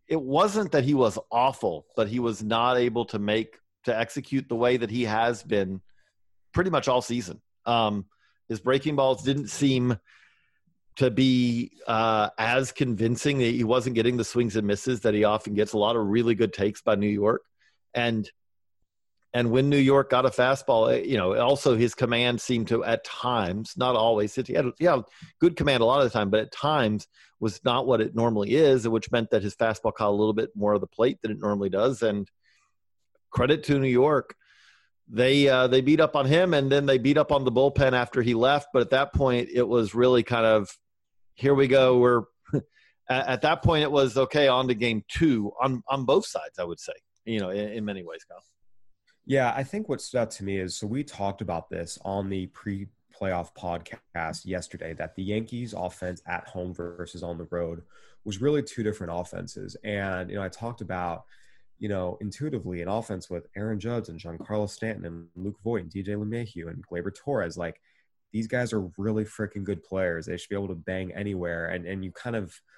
[0.09, 4.49] It wasn't that he was awful, but he was not able to make to execute
[4.49, 5.81] the way that he has been
[6.53, 7.41] pretty much all season.
[7.65, 8.07] Um,
[8.49, 9.97] his breaking balls didn't seem
[10.97, 13.39] to be uh, as convincing.
[13.39, 15.73] He wasn't getting the swings and misses that he often gets.
[15.73, 17.43] A lot of really good takes by New York,
[17.95, 18.29] and
[19.35, 22.85] and when New York got a fastball, eh, you know, also his command seemed to
[22.85, 25.01] at times, not always, he had yeah
[25.41, 27.07] good command a lot of the time, but at times
[27.41, 30.51] was not what it normally is, which meant that his fastball caught a little bit
[30.55, 32.03] more of the plate than it normally does.
[32.03, 32.31] And
[33.31, 34.35] credit to New York,
[35.09, 37.93] they uh, they beat up on him, and then they beat up on the bullpen
[37.93, 38.69] after he left.
[38.73, 40.71] But at that point, it was really kind of
[41.35, 41.99] here we go.
[41.99, 42.23] We're
[43.09, 46.59] at that point, it was okay on to game two on on both sides.
[46.59, 46.93] I would say,
[47.25, 48.43] you know, in, in many ways, Kyle.
[49.25, 52.29] Yeah, I think what stood out to me is so we talked about this on
[52.29, 57.83] the pre playoff podcast yesterday that the Yankees offense at home versus on the road
[58.25, 59.77] was really two different offenses.
[59.85, 61.25] And, you know, I talked about,
[61.79, 65.93] you know, intuitively an offense with Aaron Judge and Giancarlo Stanton and Luke Voit and
[65.93, 67.57] DJ LeMahieu and Gleyber Torres.
[67.57, 67.81] Like,
[68.33, 70.27] these guys are really freaking good players.
[70.27, 71.67] They should be able to bang anywhere.
[71.67, 72.61] And, and you kind of–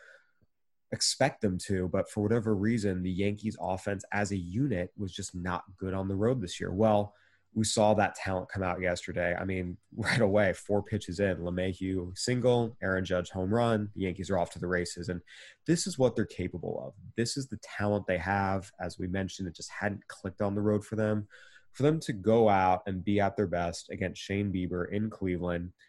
[0.93, 5.35] expect them to, but for whatever reason, the Yankees offense as a unit was just
[5.35, 6.73] not good on the road this year.
[6.73, 7.15] Well,
[7.55, 9.37] we saw that talent come out yesterday.
[9.39, 13.91] I mean, right away, four pitches in, LeMahieu single, Aaron Judge home run.
[13.95, 15.09] The Yankees are off to the races.
[15.09, 15.21] And
[15.67, 16.95] this is what they're capable of.
[17.17, 18.71] This is the talent they have.
[18.81, 21.29] As we mentioned, it just hadn't clicked on the road for them.
[21.73, 25.73] For them to go out and be at their best against Shane Bieber in Cleveland–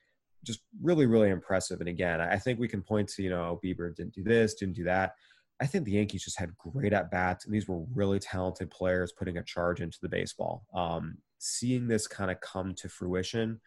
[0.46, 1.80] just really, really impressive.
[1.80, 4.76] And again, I think we can point to, you know, Bieber didn't do this, didn't
[4.76, 5.14] do that.
[5.62, 9.14] I think the Yankees just had great at bats, and these were really talented players
[9.18, 10.66] putting a charge into the baseball.
[10.74, 13.62] Um, seeing this kind of come to fruition,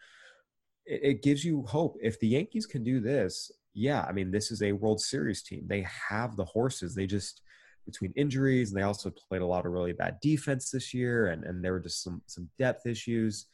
[0.85, 1.97] it, it gives you hope.
[2.01, 5.63] If the Yankees can do this, yeah, I mean, this is a World Series team.
[5.65, 6.93] They have the horses.
[6.93, 7.41] They just
[7.85, 11.43] between injuries, and they also played a lot of really bad defense this year, and
[11.43, 13.47] and there were just some some depth issues.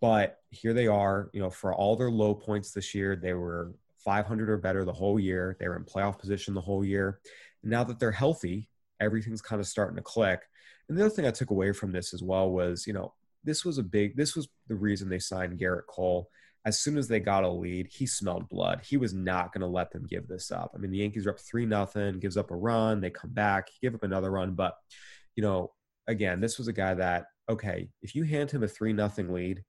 [0.00, 3.74] But here they are, you know, for all their low points this year, they were
[4.04, 5.56] 500 or better the whole year.
[5.58, 7.20] They were in playoff position the whole year.
[7.64, 8.68] Now that they're healthy,
[9.00, 10.42] everything's kind of starting to click.
[10.88, 13.12] And the other thing I took away from this as well was, you know,
[13.44, 16.30] this was a big, this was the reason they signed Gerrit Cole.
[16.64, 18.80] As soon as they got a lead, he smelled blood.
[18.86, 20.72] He was not going to let them give this up.
[20.74, 23.00] I mean, the Yankees are up 3 nothing, gives up a run.
[23.00, 24.54] They come back, give up another run.
[24.54, 24.74] But,
[25.34, 25.72] you know,
[26.06, 29.62] again, this was a guy that, okay, if you hand him a 3 nothing lead,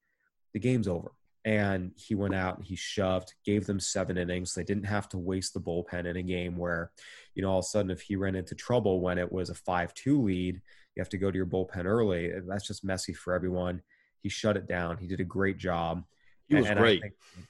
[0.53, 1.11] the game's over.
[1.45, 4.53] And he went out and he shoved, gave them seven innings.
[4.53, 6.91] They didn't have to waste the bullpen in a game where,
[7.33, 9.55] you know, all of a sudden, if he ran into trouble when it was a
[9.55, 12.31] 5 2 lead, you have to go to your bullpen early.
[12.45, 13.81] That's just messy for everyone.
[14.21, 14.97] He shut it down.
[14.97, 16.03] He did a great job.
[16.49, 17.03] He was and, great.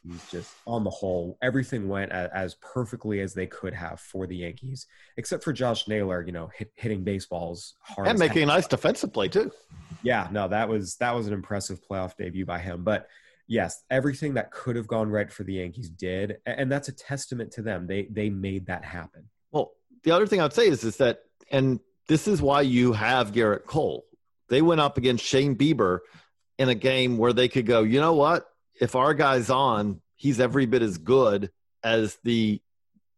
[0.05, 4.27] he's just on the whole, everything went as, as, perfectly as they could have for
[4.27, 8.45] the Yankees, except for Josh Naylor, you know, hit, hitting baseballs hard and making a
[8.45, 9.51] nice defensive play too.
[10.03, 12.83] Yeah, no, that was that was an impressive playoff debut by him.
[12.83, 13.07] But
[13.47, 17.53] yes, everything that could have gone right for the Yankees did, and that's a testament
[17.53, 17.87] to them.
[17.87, 19.29] They they made that happen.
[19.51, 19.71] Well,
[20.03, 23.31] the other thing I would say is is that, and this is why you have
[23.31, 24.05] Gerrit Cole.
[24.49, 25.99] They went up against Shane Bieber
[26.57, 28.45] in a game where they could go, you know what?
[28.79, 31.51] If our guy's on, he's every bit as good
[31.83, 32.61] as the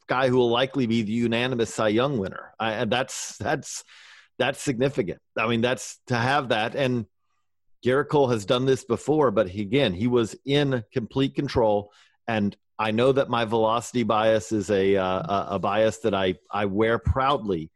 [0.07, 2.53] guy who will likely be the unanimous Cy Young winner.
[2.59, 3.83] I, and that's that's
[4.37, 5.19] that's significant.
[5.37, 6.75] I mean, that's to have that.
[6.75, 7.05] And
[7.85, 11.91] Gerrit Cole has done this before, but he, again, he was in complete control.
[12.27, 16.65] And I know that my velocity bias is a uh, a bias that I I
[16.65, 17.71] wear proudly.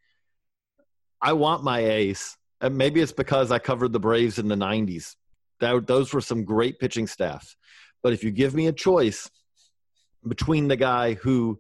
[1.21, 5.15] I want my ace, and maybe it's because I covered the Braves in the '90s.
[5.59, 7.55] That, those were some great pitching staffs.
[8.03, 9.29] But if you give me a choice
[10.27, 11.59] between the guy who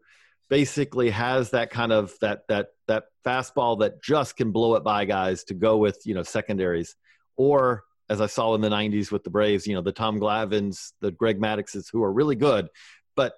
[0.49, 5.05] basically has that kind of that that that fastball that just can blow it by
[5.05, 6.95] guys to go with you know secondaries,
[7.35, 10.93] or as I saw in the '90s with the Braves, you know the Tom Glavines,
[11.01, 12.67] the Greg Madduxes, who are really good,
[13.15, 13.33] but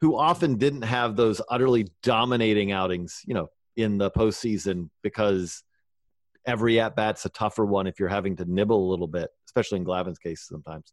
[0.00, 5.62] who often didn't have those utterly dominating outings, you know, in the postseason because
[6.44, 9.78] every at bat's a tougher one if you're having to nibble a little bit, especially
[9.78, 10.92] in Glavine's case sometimes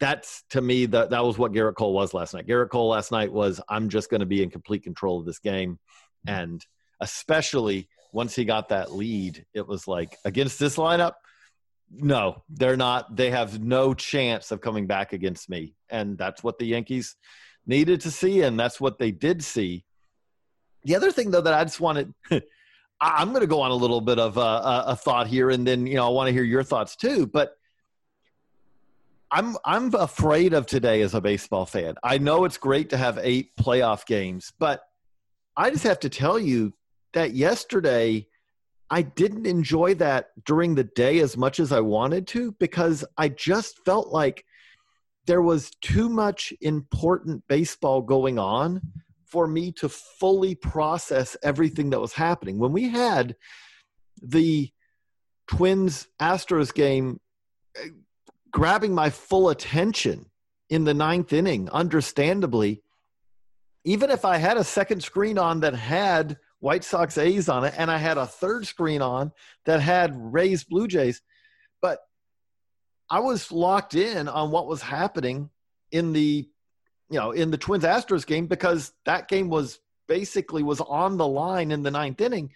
[0.00, 2.46] that's to me that that was what Gerrit Cole was last night.
[2.46, 5.38] Gerrit Cole last night was I'm just going to be in complete control of this
[5.38, 5.78] game,
[6.26, 6.40] mm-hmm.
[6.40, 6.66] and
[7.00, 11.14] especially once he got that lead, it was like against this lineup,
[11.90, 13.16] no, they're not.
[13.16, 17.16] They have no chance of coming back against me, and that's what the Yankees
[17.66, 19.84] needed to see, and that's what they did see.
[20.84, 22.12] The other thing, though, that I just wanted.
[23.00, 25.86] I'm going to go on a little bit of a, a, thought here, and then
[25.86, 27.28] you know I want to hear your thoughts too.
[27.28, 27.52] But
[29.30, 31.94] I'm I'm afraid of today as a baseball fan.
[32.02, 34.82] I know it's great to have eight playoff games, but
[35.56, 36.72] I just have to tell you
[37.12, 38.26] that yesterday
[38.90, 43.28] I didn't enjoy that during the day as much as I wanted to because I
[43.28, 44.44] just felt like
[45.26, 48.80] there was too much important baseball going on
[49.26, 52.58] for me to fully process everything that was happening.
[52.58, 53.36] When we had
[54.22, 54.70] the
[55.48, 57.20] Twins Astros game
[58.50, 60.26] grabbing my full attention
[60.70, 62.82] in the ninth inning, understandably,
[63.84, 67.74] even if I had a second screen on that had White Sox A's on it,
[67.76, 69.32] and I had a third screen on
[69.64, 71.22] that had Rays Blue Jays,
[71.80, 72.00] but
[73.08, 75.50] I was locked in on what was happening
[75.90, 76.48] in the
[77.10, 81.26] you know in the Twins Astros game because that game was basically was on the
[81.26, 82.52] line in the ninth inning.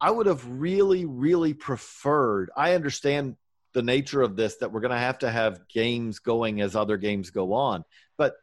[0.00, 2.50] I would have really, really preferred.
[2.56, 3.36] I understand
[3.74, 6.96] the nature of this that we're going to have to have games going as other
[6.96, 7.84] games go on,
[8.16, 8.34] but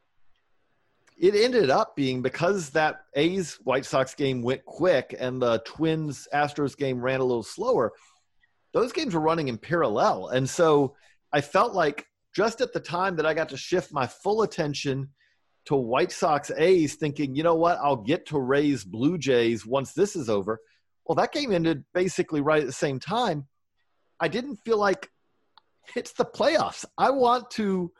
[1.18, 6.28] it ended up being because that A's White Sox game went quick and the Twins
[6.34, 7.94] Astros game ran a little slower.
[8.74, 10.96] Those games were running in parallel, and so
[11.32, 15.10] I felt like just at the time that I got to shift my full attention
[15.66, 19.94] to White Sox A's, thinking, you know what, I'll get to Rays Blue Jays once
[19.94, 20.60] this is over.
[21.06, 23.48] Well, that game ended basically right at the same time.
[24.20, 25.10] I didn't feel like
[25.96, 26.86] it's the playoffs.
[26.98, 27.92] I want to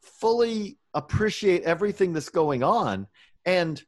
[0.00, 3.06] fully appreciate everything that's going on.
[3.44, 3.82] And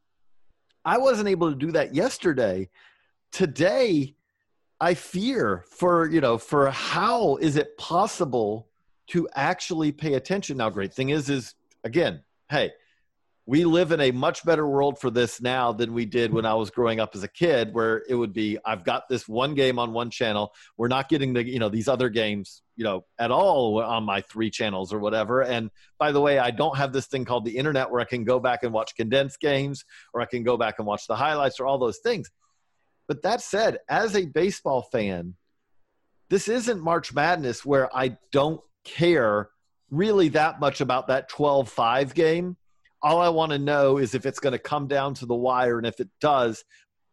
[0.85, 2.69] I wasn't able to do that yesterday.
[3.33, 4.15] Today,
[4.81, 8.69] I fear for, you know, for how is it possible
[9.09, 10.59] to actually pay attention.
[10.59, 12.73] Now, great thing is, is again, hey,
[13.49, 16.55] we live in a much better world for this now than we did when I
[16.55, 19.79] was growing up as a kid, where it would be, I've got this one game
[19.79, 20.53] on one channel.
[20.77, 24.23] We're not getting the, you know, these other games, you know, at all on my
[24.23, 25.45] three channels or whatever.
[25.45, 28.25] And by the way, I don't have this thing called the internet where I can
[28.25, 31.61] go back and watch condensed games or I can go back and watch the highlights
[31.61, 32.29] or all those things.
[33.07, 35.37] But that said, as a baseball fan,
[36.31, 39.51] this isn't March Madness where I don't care
[39.89, 42.57] really that much about that 12 5 game.
[43.03, 45.79] All I want to know is if it's going to come down to the wire.
[45.79, 46.65] And if it does,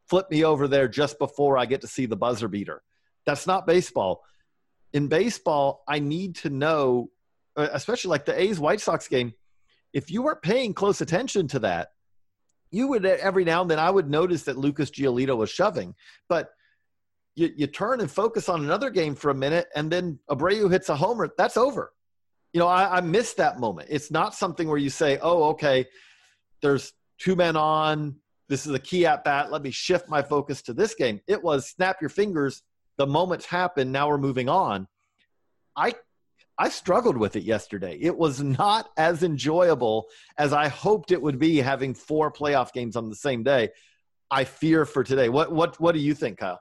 [0.09, 2.81] flip me over there just before I get to see the buzzer beater.
[3.25, 4.21] That's not baseball.
[4.93, 7.09] In baseball, I need to know,
[7.55, 9.33] uh, especially like the A's White Sox game,
[9.93, 11.89] if you weren't paying close attention to that,
[12.71, 15.93] you would every now and then I would notice that Lucas Giolito was shoving.
[16.27, 16.49] But
[17.35, 20.89] you, you turn and focus on another game for a minute, and then Abreu hits
[20.89, 21.29] a homer.
[21.37, 21.91] That's over.
[22.53, 23.89] You know, I, I missed that moment.
[23.91, 25.85] It's not something where you say, "Oh, okay,
[26.61, 28.15] there's two men on.
[28.47, 29.51] This is a key at bat.
[29.51, 32.61] Let me shift my focus to this game." It was snap your fingers.
[32.97, 33.91] The moment's happened.
[33.91, 34.87] Now we're moving on.
[35.75, 35.95] I
[36.57, 37.97] I struggled with it yesterday.
[37.99, 40.05] It was not as enjoyable
[40.37, 43.69] as I hoped it would be having four playoff games on the same day.
[44.29, 45.29] I fear for today.
[45.29, 46.59] What what what do you think, Kyle?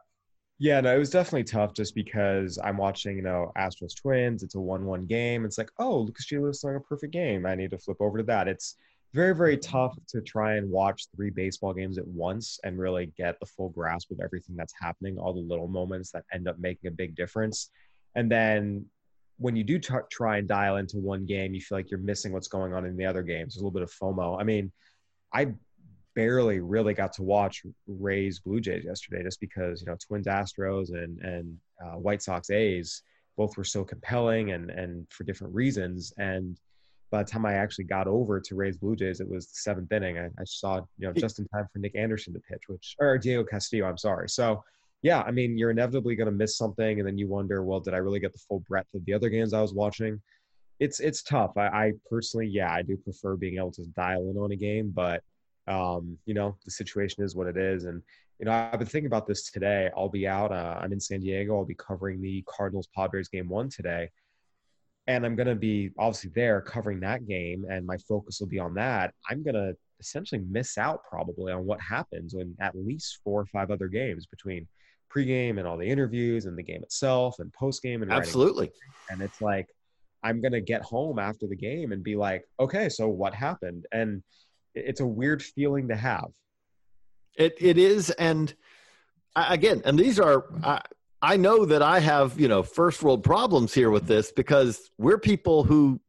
[0.62, 4.44] Yeah, no, it was definitely tough just because I'm watching, you know, Astros Twins.
[4.44, 5.44] It's a one-one game.
[5.44, 7.46] It's like, oh, Lucas Giolito's throwing a perfect game.
[7.46, 8.46] I need to flip over to that.
[8.46, 8.76] It's
[9.12, 9.72] very, very mm-hmm.
[9.72, 13.70] tough to try and watch three baseball games at once and really get the full
[13.70, 17.16] grasp of everything that's happening, all the little moments that end up making a big
[17.16, 17.70] difference.
[18.14, 18.86] And then
[19.38, 22.32] when you do t- try and dial into one game, you feel like you're missing
[22.32, 23.54] what's going on in the other games.
[23.54, 24.40] There's a little bit of FOMO.
[24.40, 24.70] I mean,
[25.34, 25.54] I
[26.14, 30.90] barely really got to watch Rays Blue Jays yesterday, just because you know Twins Astros
[30.90, 33.02] and and uh, White Sox A's
[33.36, 36.12] both were so compelling and and for different reasons.
[36.18, 36.58] And
[37.10, 39.92] by the time I actually got over to Rays Blue Jays, it was the seventh
[39.92, 40.18] inning.
[40.18, 43.18] I, I saw you know just in time for Nick Anderson to pitch, which or
[43.18, 43.86] Diego Castillo.
[43.86, 44.28] I'm sorry.
[44.28, 44.62] So
[45.02, 47.94] yeah, I mean you're inevitably going to miss something, and then you wonder, well, did
[47.94, 50.20] I really get the full breadth of the other games I was watching?
[50.78, 51.56] It's it's tough.
[51.56, 54.90] I, I personally, yeah, I do prefer being able to dial in on a game,
[54.94, 55.22] but
[55.68, 57.84] um, you know, the situation is what it is.
[57.84, 58.02] And,
[58.38, 59.90] you know, I've been thinking about this today.
[59.96, 60.52] I'll be out.
[60.52, 61.56] Uh, I'm in San Diego.
[61.56, 64.10] I'll be covering the Cardinals Padres game one today.
[65.06, 68.60] And I'm going to be obviously there covering that game, and my focus will be
[68.60, 69.12] on that.
[69.28, 73.46] I'm going to essentially miss out probably on what happens in at least four or
[73.46, 74.66] five other games between
[75.12, 78.70] pregame and all the interviews and the game itself and postgame and absolutely.
[79.10, 79.68] And it's like,
[80.22, 83.86] I'm going to get home after the game and be like, okay, so what happened?
[83.92, 84.22] And,
[84.74, 86.30] it's a weird feeling to have.
[87.36, 88.54] It it is, and
[89.34, 90.44] again, and these are.
[90.62, 90.82] I,
[91.24, 95.18] I know that I have you know first world problems here with this because we're
[95.18, 96.00] people who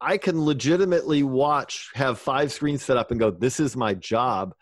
[0.00, 4.54] I can legitimately watch have five screens set up and go, this is my job.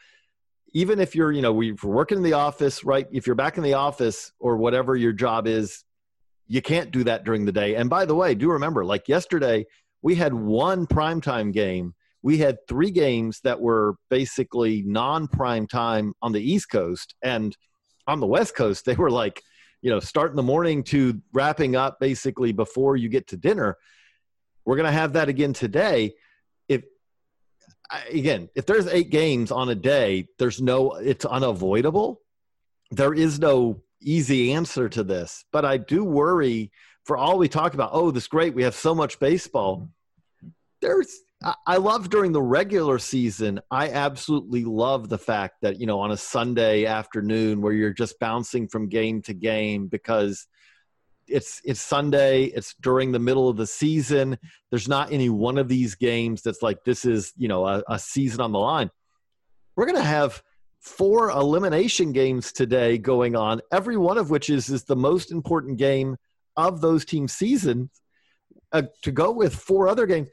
[0.72, 3.06] Even if you're, you know, we're working in the office, right?
[3.12, 5.84] If you're back in the office or whatever your job is,
[6.48, 7.76] you can't do that during the day.
[7.76, 9.66] And by the way, do remember, like yesterday,
[10.02, 11.94] we had one primetime game.
[12.22, 17.14] We had three games that were basically non prime time on the East Coast.
[17.22, 17.56] And
[18.06, 19.42] on the West Coast, they were like,
[19.82, 23.76] you know, start in the morning to wrapping up basically before you get to dinner.
[24.64, 26.14] We're going to have that again today.
[26.68, 26.84] If
[28.10, 32.20] again, if there's eight games on a day, there's no, it's unavoidable.
[32.90, 36.70] There is no easy answer to this, but I do worry
[37.04, 37.90] for all we talk about.
[37.92, 39.88] Oh, this great, we have so much baseball.
[40.80, 41.20] There's,
[41.66, 43.60] I love during the regular season.
[43.70, 48.18] I absolutely love the fact that you know on a Sunday afternoon where you're just
[48.18, 50.48] bouncing from game to game because
[51.28, 52.44] it's it's Sunday.
[52.44, 54.36] It's during the middle of the season.
[54.70, 57.98] There's not any one of these games that's like this is you know a, a
[58.00, 58.90] season on the line.
[59.76, 60.42] We're gonna have
[60.80, 63.60] four elimination games today going on.
[63.70, 66.16] Every one of which is is the most important game
[66.56, 67.90] of those team seasons.
[68.70, 70.28] Uh, to go with four other games,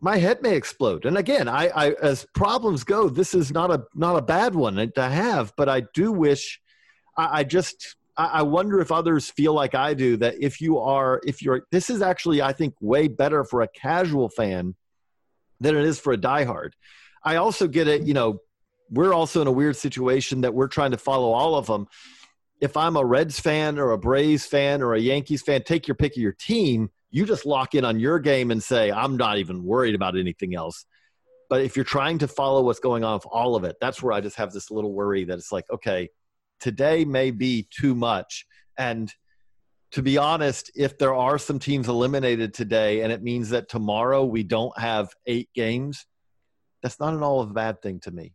[0.00, 1.04] my head may explode.
[1.04, 4.92] And again, I, I as problems go, this is not a not a bad one
[4.94, 5.52] to have.
[5.56, 6.60] But I do wish.
[7.16, 11.20] I, I just I wonder if others feel like I do that if you are,
[11.24, 14.74] if you're, this is actually, I think, way better for a casual fan
[15.58, 16.72] than it is for a diehard.
[17.24, 18.40] I also get it, you know,
[18.90, 21.86] we're also in a weird situation that we're trying to follow all of them.
[22.60, 25.94] If I'm a Reds fan or a Braves fan or a Yankees fan, take your
[25.94, 26.90] pick of your team.
[27.10, 30.54] You just lock in on your game and say, I'm not even worried about anything
[30.54, 30.84] else.
[31.48, 34.12] But if you're trying to follow what's going on with all of it, that's where
[34.12, 36.08] I just have this little worry that it's like, okay,
[36.60, 38.46] today may be too much.
[38.78, 39.12] And
[39.92, 44.24] to be honest, if there are some teams eliminated today and it means that tomorrow
[44.24, 46.06] we don't have eight games,
[46.82, 48.34] that's not an all a bad thing to me.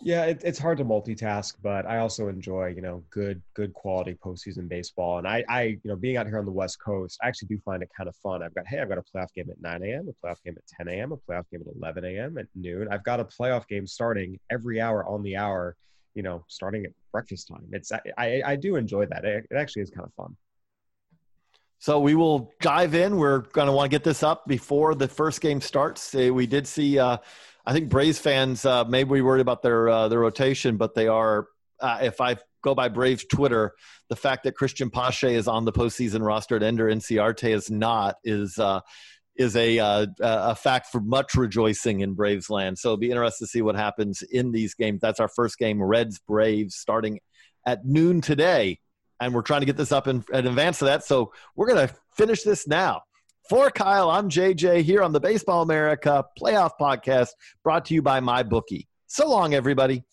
[0.00, 4.16] Yeah, it, it's hard to multitask, but I also enjoy, you know, good, good quality
[4.24, 5.18] postseason baseball.
[5.18, 7.58] And I, I, you know, being out here on the West Coast, I actually do
[7.64, 8.42] find it kind of fun.
[8.42, 10.62] I've got, hey, I've got a playoff game at 9 a.m., a playoff game at
[10.86, 12.86] 10 a.m., a playoff game at 11 a.m., at noon.
[12.92, 15.76] I've got a playoff game starting every hour on the hour
[16.18, 17.64] you know, starting at breakfast time.
[17.70, 19.24] It's I, I do enjoy that.
[19.24, 20.36] It, it actually is kind of fun.
[21.78, 23.18] So we will dive in.
[23.18, 26.12] We're going to want to get this up before the first game starts.
[26.12, 27.18] We did see, uh,
[27.68, 31.06] I think Braves fans uh, maybe we worried about their uh, their rotation, but they
[31.06, 31.48] are.
[31.78, 33.74] Uh, if I go by Braves Twitter,
[34.08, 38.16] the fact that Christian Pache is on the postseason roster and Ender Inciarte is not
[38.24, 38.80] is uh,
[39.36, 42.78] is a uh, a fact for much rejoicing in Braves land.
[42.78, 45.02] So it'll be interesting to see what happens in these games.
[45.02, 47.20] That's our first game, Reds Braves, starting
[47.66, 48.78] at noon today,
[49.20, 51.04] and we're trying to get this up in, in advance of that.
[51.04, 53.02] So we're gonna finish this now.
[53.48, 57.30] For Kyle, I'm JJ here on the Baseball America Playoff Podcast,
[57.64, 58.86] brought to you by MyBookie.
[59.06, 60.04] So long, everybody.